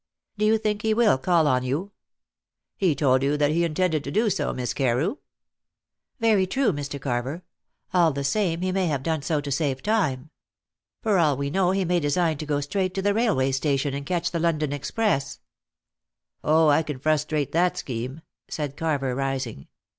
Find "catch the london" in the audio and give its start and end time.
14.03-14.73